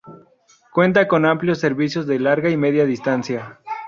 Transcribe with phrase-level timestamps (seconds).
[0.73, 3.59] Cuenta con amplios servicios de larga y media distancia.